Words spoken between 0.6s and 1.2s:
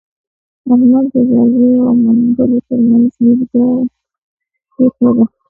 احمد د